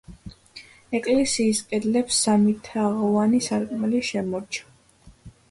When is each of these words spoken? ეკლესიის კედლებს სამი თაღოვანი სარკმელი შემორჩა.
ეკლესიის 0.99 1.61
კედლებს 1.73 2.17
სამი 2.23 2.55
თაღოვანი 2.69 3.43
სარკმელი 3.51 4.03
შემორჩა. 4.11 5.17